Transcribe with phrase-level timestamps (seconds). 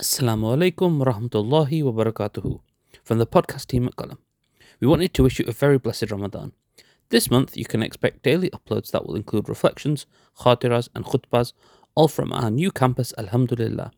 [0.00, 2.60] Assalamu alaikum wa rahmatullahi wa barakatuhu
[3.04, 4.16] from the podcast team at Qalam.
[4.80, 6.52] We wanted to wish you a very blessed Ramadan.
[7.10, 10.06] This month you can expect daily uploads that will include reflections,
[10.38, 11.52] khatiras and khutbas,
[11.94, 13.90] all from our new campus Alhamdulillah.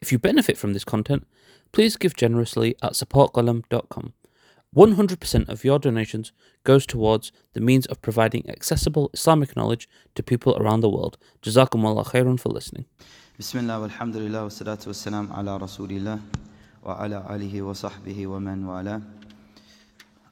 [0.00, 1.26] If you benefit from this content,
[1.70, 4.14] please give generously at supportqalam.com.
[4.76, 6.32] 100% of your donations
[6.62, 11.16] goes towards the means of providing accessible Islamic knowledge to people around the world.
[11.42, 12.84] Jazakumullah khairun for listening.
[13.38, 16.20] Bismillah walhamdulillah wa salatu wassalam ala rasulillah
[16.82, 19.02] wa ala alihi wa sahbihi wa man wa ala.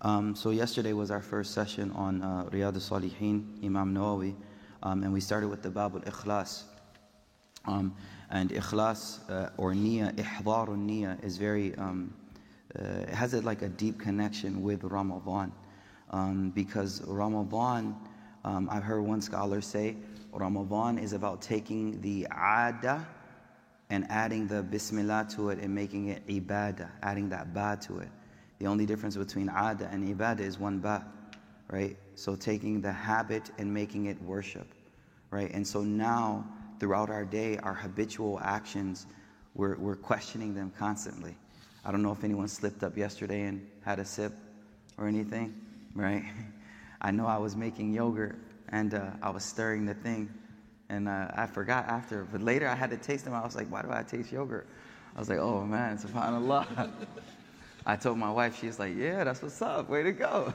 [0.02, 4.34] Um, so yesterday was our first session on uh, Riyadh al-Salihin, Imam Nawawi,
[4.82, 6.64] um, and we started with the Bab al-Ikhlas.
[7.64, 7.94] Um,
[8.30, 11.74] and Ikhlas uh, or Niyya, Ihdarun Niyya is very...
[11.76, 12.12] Um,
[12.78, 15.52] uh, it has a, like a deep connection with Ramadan.
[16.10, 17.96] Um, because Ramadan,
[18.44, 19.96] um, I've heard one scholar say,
[20.32, 23.06] Ramadan is about taking the ada
[23.90, 28.08] and adding the bismillah to it and making it ibadah, adding that ba to it.
[28.58, 31.04] The only difference between ada and ibadah is one ba,
[31.68, 31.96] right?
[32.14, 34.66] So taking the habit and making it worship,
[35.30, 35.50] right?
[35.52, 36.46] And so now,
[36.80, 39.06] throughout our day, our habitual actions,
[39.54, 41.36] we're, we're questioning them constantly.
[41.84, 44.32] I don't know if anyone slipped up yesterday and had a sip
[44.96, 45.54] or anything,
[45.94, 46.24] right?
[47.00, 48.38] I know I was making yogurt
[48.70, 50.32] and uh, I was stirring the thing,
[50.88, 52.24] and uh, I forgot after.
[52.24, 53.34] But later I had to taste them.
[53.34, 54.66] I was like, why do I taste yogurt?
[55.14, 56.90] I was like, oh man, subhanallah.
[57.86, 59.90] I told my wife, she's like, yeah, that's what's up.
[59.90, 60.54] Way to go.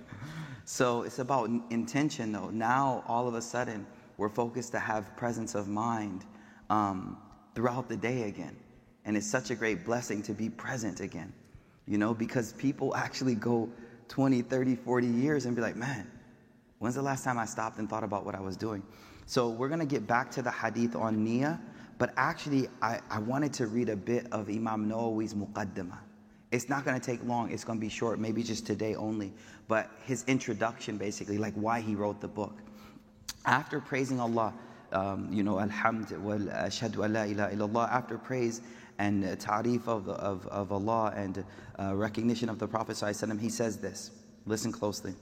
[0.66, 2.50] so it's about intention, though.
[2.50, 3.86] Now, all of a sudden,
[4.18, 6.26] we're focused to have presence of mind
[6.68, 7.16] um,
[7.54, 8.54] throughout the day again.
[9.04, 11.32] And it's such a great blessing to be present again,
[11.86, 13.70] you know, because people actually go
[14.08, 16.10] 20, 30, 40 years and be like, man,
[16.78, 18.82] When's the last time I stopped and thought about what I was doing?
[19.26, 21.60] So we're going to get back to the hadith on Niyyah,
[21.98, 25.98] but actually, I, I wanted to read a bit of Imam Nawawi's Muqaddimah.
[26.52, 29.32] It's not going to take long, it's going to be short, maybe just today only.
[29.66, 32.58] But his introduction, basically, like why he wrote the book.
[33.44, 34.54] After praising Allah,
[34.92, 38.62] um, you know, Alhamd wal ashhadu an la ilaha illallah, after praise
[38.97, 41.43] and uh, ta'rif of, of, of Allah and
[41.79, 42.97] uh, recognition of the Prophet,
[43.39, 44.11] he says this.
[44.45, 45.13] Listen closely.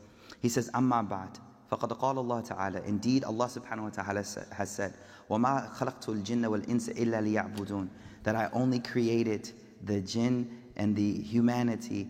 [0.42, 1.40] He says, Amma ba'd.
[1.72, 4.24] فقد قال الله تعالى Indeed Allah subhanahu wa ta'ala
[4.54, 4.94] has said
[5.30, 7.88] وَمَا خَلَقْتُ الْجِنَّ وَالْإِنسَ إِلَّا لِيَعْبُدُونَ
[8.24, 9.50] That I only created
[9.84, 12.10] the jinn and the humanity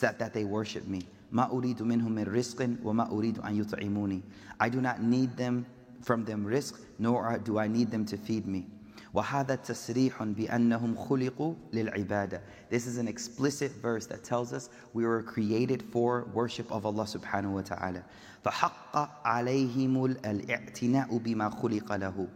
[0.00, 4.22] that, that they worship me ما أريد منهم من رزق وما أريد أن يطعموني
[4.60, 5.66] I do not need them
[6.00, 8.66] from them risk nor do I need them to feed me
[9.14, 12.40] وهذا تصريح بأنهم خلقوا للعبادة.
[12.70, 17.04] This is an explicit verse that tells us we were created for worship of Allah
[17.04, 18.04] subhanahu wa ta'ala.
[18.44, 22.28] فحق عليهم الاعتناء بما خلق له.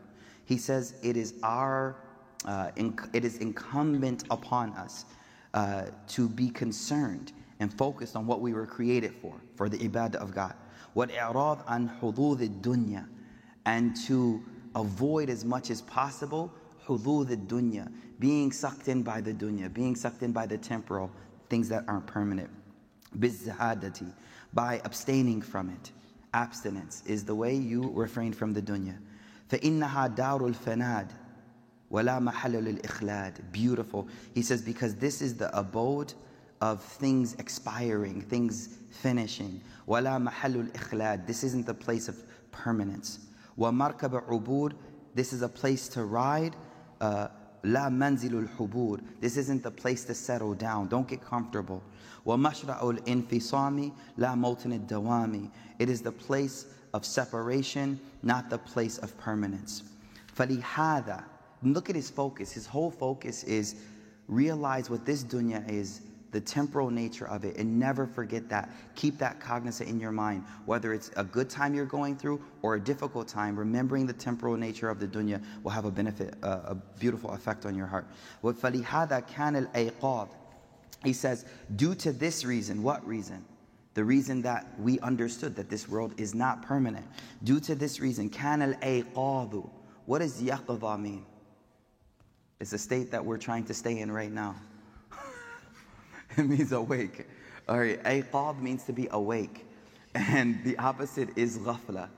[0.45, 1.97] He says it is our,
[2.45, 2.71] uh,
[3.13, 5.07] it is incumbent upon us
[5.55, 10.17] uh, to be concerned and focused on what we were created for, for the ibadah
[10.17, 10.55] of God.
[10.95, 13.07] والإعراض عن حظوظ الدنيا
[13.65, 14.43] and to
[14.77, 16.53] avoid as much as possible
[16.87, 21.11] hudud dunya, being sucked in by the dunya, being sucked in by the temporal,
[21.49, 22.51] things that aren't permanent.
[23.19, 24.13] Bizzahadati,
[24.55, 25.91] by abstaining from it.
[26.35, 28.97] Abstinence is the way you refrain from the dunya.
[29.51, 31.09] فَإِنَّهَا دَارُ الْفَنَادِ
[31.91, 34.09] وَلَا مَحَلُ لِلْإِخْلَادِ Beautiful.
[34.35, 36.13] He says, because this is the abode
[36.61, 39.61] of things expiring, things finishing.
[39.87, 42.17] وَلَا مَحَلُ الْإِخْلَادِ This isn't the place of
[42.51, 43.21] permanence.
[43.59, 44.73] وَمَرْكَبَ عُبُورِ
[45.15, 46.57] This is a place to ride
[47.02, 47.28] uh,
[47.64, 49.02] la manzilul hubur.
[49.20, 50.88] This isn't the place to settle down.
[50.88, 51.82] Don't get comfortable.
[52.24, 55.50] Wa mashra'ul infisami la mawtin dawami.
[55.80, 59.82] It is the place of separation, not the place of permanence.
[60.38, 61.24] Falihada.
[61.64, 62.52] Look at his focus.
[62.52, 63.76] His whole focus is
[64.28, 66.02] realize what this dunya is
[66.33, 68.71] the temporal nature of it and never forget that.
[68.95, 70.45] Keep that cognizant in your mind.
[70.67, 74.57] Whether it's a good time you're going through or a difficult time, remembering the temporal
[74.57, 78.07] nature of the dunya will have a benefit, uh, a beautiful effect on your heart.
[81.05, 81.45] He says,
[81.77, 83.45] due to this reason, what reason?
[83.95, 87.07] The reason that we understood that this world is not permanent.
[87.45, 89.71] Due to this reason, كان الأيقاظ.
[90.05, 91.25] What does yaqadha mean?
[92.61, 94.55] It's a state that we're trying to stay in right now.
[96.38, 97.28] It means awake.
[97.68, 99.66] All right, iqab means to be awake.
[100.16, 102.10] And the opposite is ghafla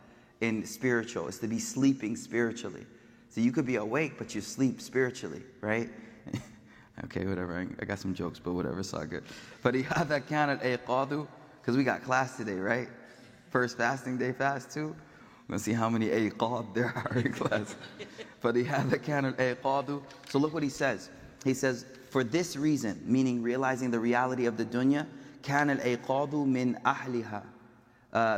[0.42, 1.27] in spiritual.
[1.27, 2.86] It's to be sleeping spiritually.
[3.30, 5.89] So you could be awake, but you sleep spiritually, right?
[7.06, 7.68] okay, whatever.
[7.81, 8.80] I got some jokes, but whatever.
[8.80, 9.24] It's all good.
[9.62, 11.27] But that counted iqadu,
[11.62, 12.88] because we got class today, right?
[13.50, 14.95] First fasting day fast too.
[15.50, 17.75] Let's see how many iqad there are in class.
[18.42, 20.04] But that counted iqadu.
[20.30, 21.09] So look what he says.
[21.45, 25.06] He says, for this reason, meaning realizing the reality of the dunya,
[25.43, 27.43] كان الأيقاظ من أهلها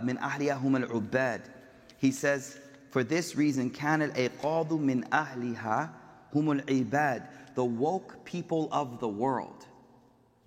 [0.03, 1.41] من أهلها هم العباد.
[1.99, 2.59] He says,
[2.91, 5.91] for this reason, كان الأيقاظ من أهلها
[6.35, 7.23] هم العباد.
[7.55, 9.67] The woke people of the world.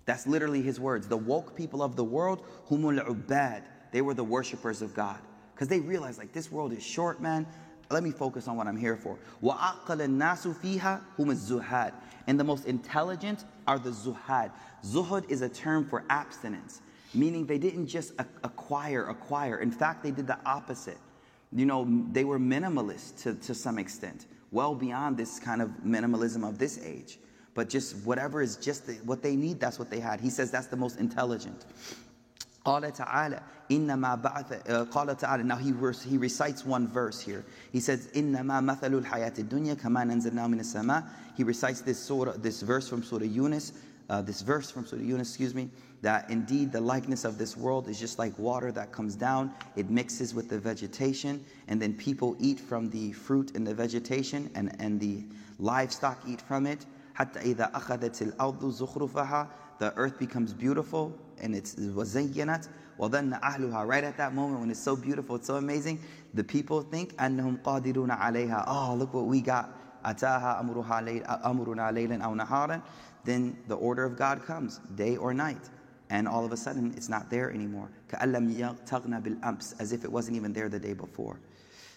[0.06, 1.08] That's literally his words.
[1.08, 3.62] The woke people of the world, humul ubad.
[3.92, 5.18] They were the worshippers of God.
[5.54, 7.46] Because they realized, like, this world is short, man.
[7.90, 9.18] Let me focus on what I'm here for.
[9.42, 11.92] وَأَقَلَ النَّاسُ فِيهَا هُمُ الزُّهَادِ
[12.29, 14.51] and the most intelligent are the zuhad.
[14.85, 16.79] Zuhud is a term for abstinence,
[17.15, 19.57] meaning they didn't just acquire, acquire.
[19.57, 20.99] In fact, they did the opposite.
[21.51, 26.47] You know, they were minimalist to, to some extent, well beyond this kind of minimalism
[26.47, 27.17] of this age.
[27.55, 30.21] But just whatever is just the, what they need, that's what they had.
[30.21, 31.65] He says that's the most intelligent.
[32.64, 33.40] قال تعالى
[33.70, 34.52] إنما بعث
[34.90, 35.72] قال تعالى now he,
[36.08, 41.04] he recites one verse here he says إنما مثل الحياة الدنيا كما ننزلناه من السماء
[41.36, 43.72] he recites this surah this verse from Surah Yunus
[44.08, 45.68] uh, this verse from Surah Yunus excuse me
[46.00, 49.90] that indeed the likeness of this world is just like water that comes down it
[49.90, 54.74] mixes with the vegetation and then people eat from the fruit in the vegetation and,
[54.78, 55.24] and the
[55.58, 59.48] livestock eat from it حتى إذا أخذت الأرض زخرفها
[59.78, 62.68] the earth becomes beautiful and it's وزينت
[62.98, 65.98] وظن أهلها right at that moment when it's so beautiful it's so amazing
[66.34, 69.68] the people think أنهم قادرون عليها oh look what we got
[70.04, 72.82] أتاها أمرها أمرنا ليلا أو نهارا
[73.24, 75.70] then the order of God comes day or night
[76.10, 80.12] and all of a sudden it's not there anymore كألم يغتغن بالأمس as if it
[80.12, 81.40] wasn't even there the day before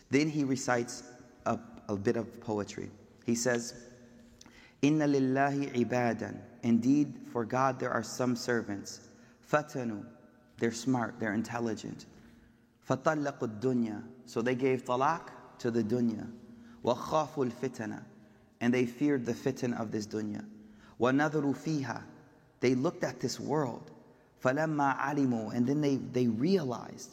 [0.09, 1.03] then he recites
[1.45, 1.59] a,
[1.89, 2.89] a bit of poetry
[3.25, 3.73] he says
[4.82, 6.40] Inna lillahi ibadan.
[6.64, 9.08] Indeed, for God there are some servants.
[9.50, 10.04] Fatanu.
[10.58, 12.06] They're smart, they're intelligent.
[12.88, 14.02] Fatallaqu dunya.
[14.26, 16.28] So they gave talaq to the dunya.
[16.82, 18.02] Wa khaful fitana.
[18.60, 20.44] And they feared the fitna of this dunya.
[20.98, 22.02] Wa nadharu fiha.
[22.60, 23.90] They looked at this world.
[24.44, 25.54] Falamma alimu.
[25.54, 27.10] And then they, they realized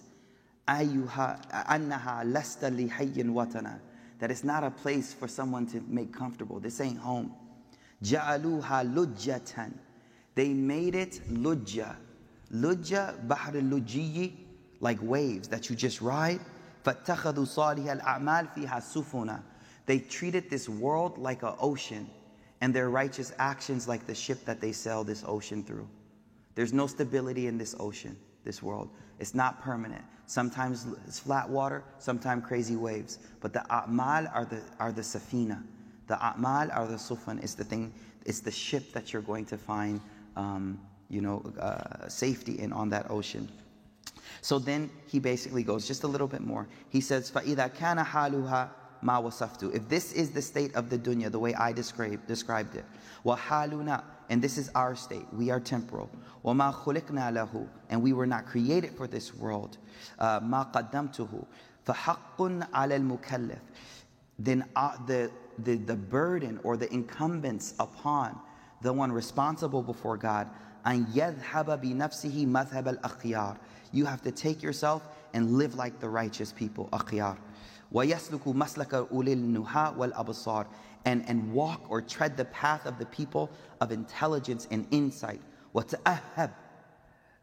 [0.68, 3.80] annaha lasta lihayyin watana.
[4.19, 6.60] That it's not a place for someone to make comfortable.
[6.60, 7.33] This ain't home.
[8.02, 9.70] جعلوها لجة
[10.34, 11.96] They made it lujja.
[12.52, 14.31] Lujja, bahr al
[14.81, 16.40] like waves that you just ride.
[16.84, 19.43] فاتخذوا صالح الأعمال فيها سفنا
[19.87, 22.08] They treated this world like an ocean
[22.61, 25.88] and their righteous actions like the ship that they sail this ocean through.
[26.55, 28.88] There's no stability in this ocean, this world.
[29.19, 30.02] It's not permanent.
[30.26, 33.19] Sometimes it's flat water, sometimes crazy waves.
[33.40, 35.62] But the a'mal are the, are the safina.
[36.08, 37.43] The a'mal are the sufan.
[37.43, 37.93] It's the thing,
[38.25, 40.00] it's the ship that you're going to find,
[40.37, 43.49] um, you know, uh, safety in on that ocean.
[44.40, 46.69] So then he basically goes just a little bit more.
[46.90, 48.69] He says, فَإِذَا كَانَ حَالُهَا
[49.02, 52.76] مَا وَصَفْتُ If this is the state of the dunya, the way I described, described
[52.76, 52.84] it,
[53.25, 55.26] وَحَالُنَا And this is our state.
[55.32, 56.11] We are temporal.
[56.44, 59.78] وَمَا خُلِقْنَا لَهُ And we were not created for this world.
[60.19, 61.46] Uh, مَا قَدَّمْتُهُ
[61.87, 63.58] فَحَقٌّ عَلَى الْمُكَلِّفِ
[64.38, 68.38] Then uh, the the, the burden or the incumbents upon
[68.82, 70.49] the one responsible before God.
[70.87, 73.56] أن يذهب بنفسه مذهب الأخيار.
[73.93, 77.37] You have to take yourself and live like the righteous people, أخيار.
[77.93, 80.66] ويسلك مسلك أولي النهى والأبصار.
[81.06, 83.50] And, and walk or tread the path of the people
[83.81, 85.40] of intelligence and insight.
[85.75, 86.50] وتأهب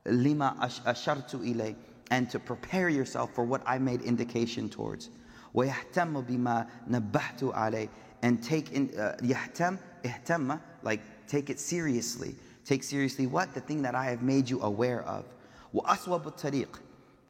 [0.05, 1.75] لما أشرت إليه.
[2.11, 5.09] And to prepare yourself for what I made indication towards.
[5.53, 7.89] ويهتم بما نبهت عليه
[8.22, 12.34] and take in uh, yahtam ihtamma like take it seriously.
[12.64, 13.54] Take seriously what?
[13.54, 15.24] The thing that I have made you aware of.
[15.72, 16.78] Wa aswab tariq.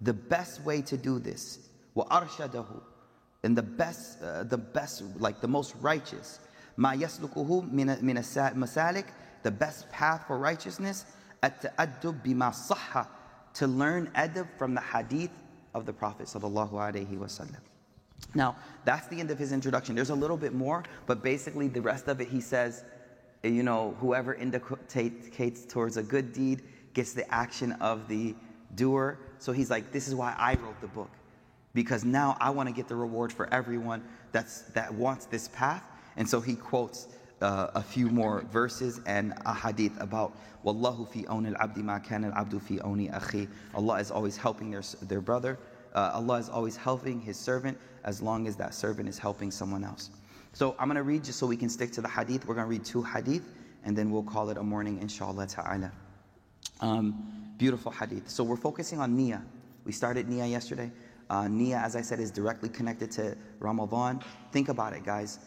[0.00, 1.68] The best way to do this.
[1.94, 2.80] Wa arshadahu.
[3.42, 6.40] And the best uh, the best like the most righteous.
[6.78, 9.06] Yaslukuhu min min masalik.
[9.42, 11.04] The best path for righteousness
[11.42, 13.06] at ta'addub bima sahha.
[13.54, 15.30] To learn adab from the hadith
[15.74, 17.60] of the prophet sallallahu alaihi wasallam
[18.34, 19.94] now, that's the end of his introduction.
[19.94, 22.84] There's a little bit more, but basically, the rest of it, he says,
[23.42, 26.62] you know, whoever indicates towards a good deed
[26.94, 28.34] gets the action of the
[28.74, 29.18] doer.
[29.38, 31.10] So he's like, this is why I wrote the book.
[31.74, 35.84] Because now I want to get the reward for everyone that's, that wants this path.
[36.16, 37.08] And so he quotes
[37.42, 42.28] uh, a few more verses and a hadith about Wallahu fi awni al-abdi ma kana
[42.28, 43.46] al-abdu fi awni akhi.
[43.74, 45.58] Allah is always helping their, their brother.
[45.94, 49.84] Uh, Allah is always helping His servant as long as that servant is helping someone
[49.84, 50.10] else.
[50.52, 52.46] So I'm going to read just so we can stick to the hadith.
[52.46, 53.52] We're going to read two hadith
[53.84, 55.92] and then we'll call it a morning, inshallah ta'ala.
[56.80, 58.28] Um, beautiful hadith.
[58.28, 59.42] So we're focusing on niyyah.
[59.84, 60.90] We started niyyah yesterday.
[61.28, 64.22] Uh, niyyah, as I said, is directly connected to Ramadan.
[64.52, 65.38] Think about it, guys.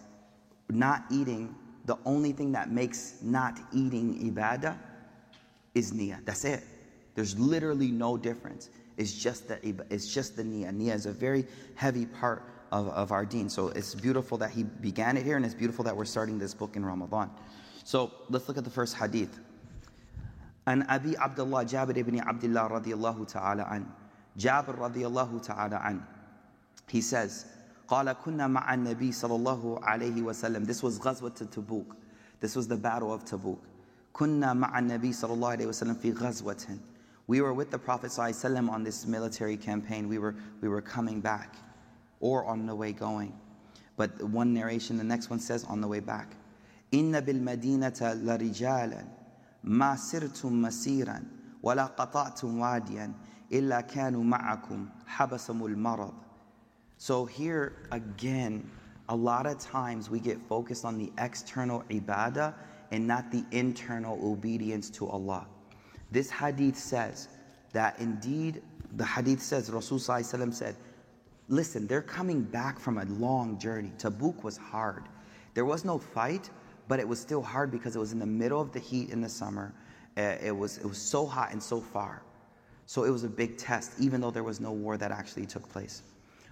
[0.69, 1.55] Not eating
[1.85, 4.77] the only thing that makes not eating ibadah
[5.73, 6.23] is niyyah.
[6.23, 6.63] That's it.
[7.15, 9.58] There's literally no difference It's just the
[9.90, 10.72] it's just the niyyah.
[10.72, 13.48] Niyyah is a very heavy part of, of our deen.
[13.48, 16.54] So it's beautiful that he began it here, and it's beautiful that we're starting this
[16.54, 17.30] book in Ramadan.
[17.84, 19.40] So let's look at the first hadith.
[20.66, 23.86] عن أبي عبد الله جابر بن عبد الله رضي الله تعالى عنه
[24.36, 26.00] جابر رضي الله تعالى عنه
[26.88, 27.44] He says
[27.88, 31.96] قال كنا مع النبي صلى الله عليه وسلم This was غزوة Tabuk.
[32.40, 33.58] This was the battle of Tabuk.
[34.12, 36.78] كنا مع النبي صلى الله عليه وسلم في غزوة
[37.28, 40.08] We were with the Prophet صلى الله عليه وسلم on this military campaign.
[40.08, 41.56] We were, we were coming back
[42.20, 43.32] or on the way going.
[43.96, 46.36] But one narration, the next one says on the way back.
[46.92, 49.04] إن بالمدينة لرجالا
[49.64, 51.22] ما سرتم مسيرا
[51.62, 53.12] ولا قطعتم واديا
[53.52, 56.14] إلا كانوا معكم حبسهم المرض
[56.96, 58.70] So here again,
[59.08, 62.54] a lot of times we get focused on the external ibadah
[62.92, 65.46] and not the internal obedience to Allah.
[66.11, 67.27] This hadith says
[67.73, 68.61] that indeed,
[68.95, 70.75] the hadith says, Rasul said,
[71.47, 73.91] listen, they're coming back from a long journey.
[73.97, 75.03] Tabuk was hard.
[75.53, 76.49] There was no fight,
[76.87, 79.21] but it was still hard because it was in the middle of the heat in
[79.21, 79.73] the summer.
[80.17, 82.23] Uh, it was, it was so hot and so far.
[82.85, 85.69] So it was a big test, even though there was no war that actually took
[85.69, 86.01] place.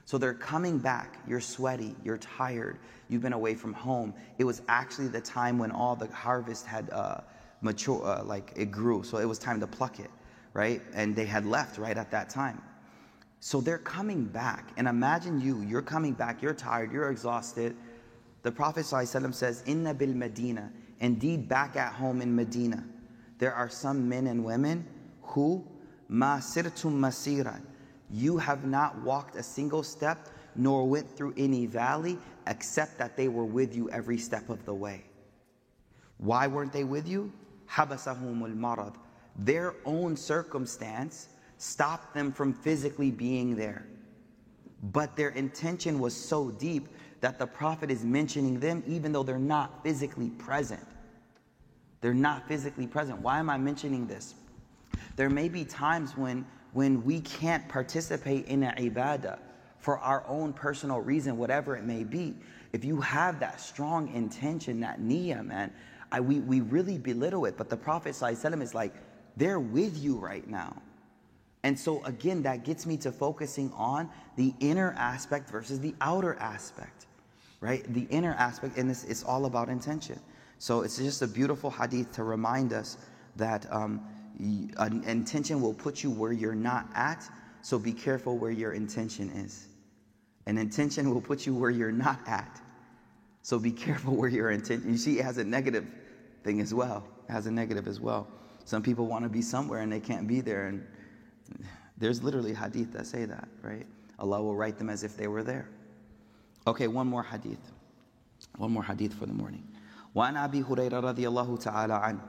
[0.05, 1.17] So they're coming back.
[1.27, 2.77] You're sweaty, you're tired,
[3.09, 4.13] you've been away from home.
[4.37, 7.21] It was actually the time when all the harvest had uh,
[7.61, 9.03] mature, uh, like it grew.
[9.03, 10.11] So it was time to pluck it,
[10.53, 10.81] right?
[10.93, 12.61] And they had left right at that time.
[13.39, 14.71] So they're coming back.
[14.77, 17.75] And imagine you, you're coming back, you're tired, you're exhausted
[18.47, 20.71] the Prophet ﷺ says, Inna bil Medina,
[21.01, 22.81] indeed back at home in Medina,
[23.39, 24.87] there are some men and women
[25.21, 25.67] who
[26.07, 27.61] ma sirtum.
[28.09, 33.27] You have not walked a single step nor went through any valley except that they
[33.27, 35.03] were with you every step of the way.
[36.17, 37.33] Why weren't they with you?
[37.69, 38.95] Habasahumul marad.
[39.37, 43.85] Their own circumstance stopped them from physically being there.
[44.83, 46.87] But their intention was so deep
[47.21, 50.85] that the prophet is mentioning them even though they're not physically present.
[52.01, 53.21] They're not physically present.
[53.21, 54.35] Why am I mentioning this?
[55.15, 59.39] There may be times when, when we can't participate in an ibadah
[59.79, 62.35] for our own personal reason, whatever it may be.
[62.73, 65.73] If you have that strong intention, that niyyah, man,
[66.11, 67.57] I, we, we really belittle it.
[67.57, 68.93] But the Prophet ﷺ is like,
[69.35, 70.75] they're with you right now.
[71.63, 76.35] And so, again, that gets me to focusing on the inner aspect versus the outer
[76.35, 77.07] aspect,
[77.61, 77.83] right?
[77.93, 80.19] The inner aspect, and this is all about intention.
[80.59, 82.97] So, it's just a beautiful hadith to remind us
[83.35, 84.01] that um,
[84.39, 87.27] an intention will put you where you're not at.
[87.61, 89.67] So, be careful where your intention is.
[90.45, 92.61] An intention will put you where you're not at.
[93.46, 94.90] So, be careful where your intention.
[94.90, 95.86] You see, it has a negative
[96.44, 97.04] thing as well.
[97.28, 98.26] It has a negative as well.
[98.64, 100.86] Some people want to be somewhere and they can't be there, and
[101.98, 103.86] there's literally hadith that say that, right?
[104.18, 105.68] Allah will write them as if they were there.
[106.66, 107.72] Okay, one more hadith.
[108.56, 109.66] One more hadith for the morning.
[110.14, 112.20] وعن أبي هريرة رضي الله تعالى عنه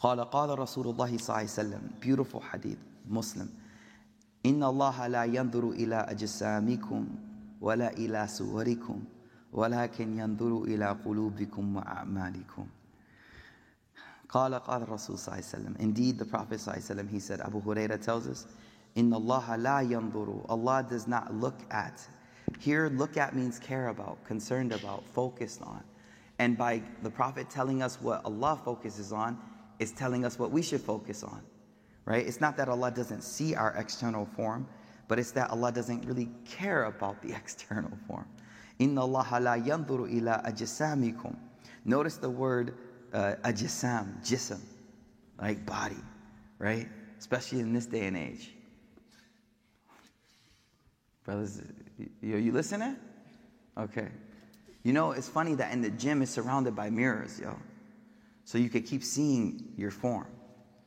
[0.00, 2.78] قال قال رسول الله صلى الله عليه وسلم beautiful hadith
[3.10, 3.48] Muslim
[4.46, 7.08] إن الله لا ينظر إلى أجسامكم
[7.60, 9.04] ولا إلى صوركم
[9.52, 12.66] ولكن ينظر إلى قلوبكم وأعمالكم
[14.28, 17.18] قال قال الرسول صلى الله عليه وسلم Indeed the Prophet صلى الله عليه وسلم he
[17.18, 18.46] said Abu Huraira tells us
[18.96, 22.06] إن الله لا ينظر Allah does not look at
[22.58, 25.82] Here look at means care about, concerned about, focused on
[26.38, 29.38] and by the Prophet telling us what Allah focuses on
[29.78, 31.42] is telling us what we should focus on
[32.04, 34.66] right it's not that Allah doesn't see our external form
[35.08, 38.26] but it's that Allah doesn't really care about the external form
[38.79, 41.35] Inna Allah la yanzuru ila ajsamikum.
[41.85, 42.75] Notice the word
[43.13, 44.59] uh, jism,
[45.39, 45.97] like body,
[46.59, 46.87] right?
[47.19, 48.51] Especially in this day and age.
[51.23, 51.61] Brothers,
[52.21, 52.97] you, you listening?
[53.77, 54.09] Okay.
[54.83, 57.57] You know, it's funny that in the gym is surrounded by mirrors, yo.
[58.45, 60.27] So you could keep seeing your form,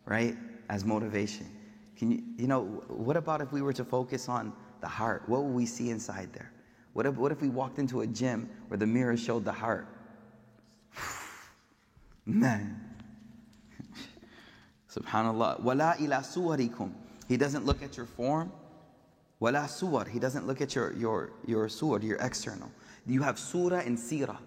[0.04, 0.36] right?
[0.68, 1.50] As motivation.
[1.96, 4.52] Can you, you know, what about if we were to focus on
[4.82, 5.22] the heart?
[5.26, 6.52] What would we see inside there?
[6.96, 9.86] What if, what if we walked into a gym where the mirror showed the heart?
[12.24, 12.80] Man.
[14.90, 15.60] Subhanallah.
[15.60, 16.90] Wala ila suwarikum.
[17.28, 18.50] He doesn't look at your form.
[19.40, 20.08] Wala suwar.
[20.08, 22.72] He doesn't look at your, your, your suwar, your external.
[23.04, 24.38] You have surah and sirah.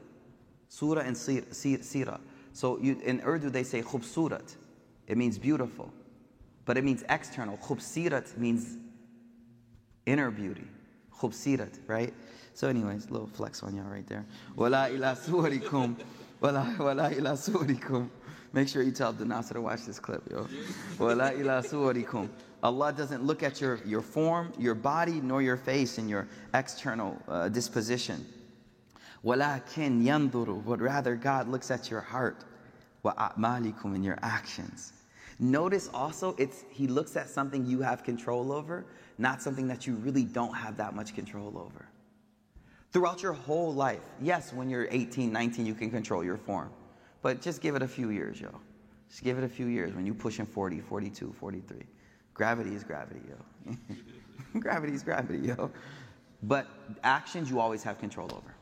[0.69, 2.19] Surah and sirah.
[2.53, 4.55] So you, in Urdu they say khubsurat.
[5.05, 5.93] It means beautiful.
[6.65, 7.57] But it means external.
[7.57, 8.75] Khubsirat means
[10.07, 10.65] inner beauty.
[11.19, 12.13] Khubsirat, right?
[12.53, 14.25] So, anyways, little flex on y'all right there.
[14.55, 15.17] Wala ila.
[16.41, 18.09] Wala.
[18.51, 20.47] Make sure you tell the nasa to watch this clip, yo.
[20.97, 21.63] Wala ila.
[22.61, 27.17] Allah doesn't look at your, your form, your body, nor your face and your external
[27.27, 28.25] uh, disposition.
[29.23, 32.43] Walakin yanduru, but rather God looks at your heart.
[33.03, 34.93] Wa in your actions.
[35.39, 38.85] Notice also, it's He looks at something you have control over,
[39.17, 41.87] not something that you really don't have that much control over.
[42.91, 46.71] Throughout your whole life, yes, when you're 18, 19, you can control your form.
[47.21, 48.49] But just give it a few years, yo.
[49.09, 51.77] Just give it a few years when you're pushing 40, 42, 43.
[52.33, 53.75] Gravity is gravity, yo.
[54.59, 55.71] gravity is gravity, yo.
[56.43, 56.67] But
[57.03, 58.55] actions you always have control over.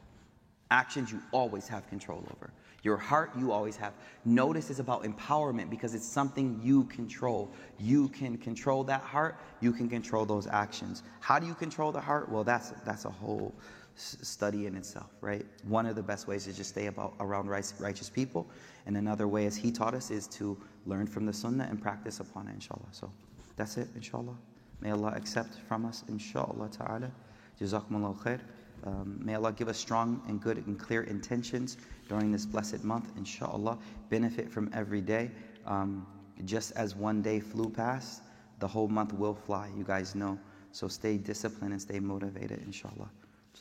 [0.72, 2.52] Actions you always have control over.
[2.84, 3.94] Your heart you always have.
[4.24, 7.52] Notice is about empowerment because it's something you control.
[7.80, 11.04] You can control that heart, you can control those actions.
[11.20, 12.30] How do you control the heart?
[12.30, 13.54] Well, that's that's a whole
[13.96, 15.46] study in itself, right?
[15.68, 18.48] One of the best ways is just stay about around righteous people,
[18.86, 20.56] and another way, as he taught us, is to
[20.86, 22.88] learn from the sunnah and practice upon it, inshallah.
[22.92, 23.12] So
[23.56, 24.38] that's it, inshallah.
[24.82, 27.12] May Allah accept from us, inshallah ta'ala.
[27.60, 28.40] Jazakumullah khair.
[28.85, 31.76] Um, may Allah give us strong and good and clear intentions
[32.09, 33.79] during this blessed month, inshallah.
[34.11, 35.31] Benefit from every day.
[35.67, 36.07] Um,
[36.45, 38.23] just as one day flew past,
[38.59, 40.38] the whole month will fly, you guys know.
[40.73, 43.09] So stay disciplined and stay motivated, inshallah.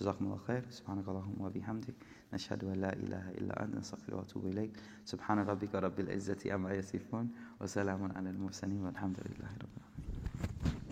[0.01, 1.93] جزاكم الله خير سبحانك اللهم وبحمدك
[2.33, 4.71] نشهد أن لا إله إلا أنت نستغفرك وأتوب إليك
[5.05, 7.29] سبحان ربك رب العزة أما يصفون
[7.61, 10.84] وسلام على المرسلين والحمد لله رب العالمين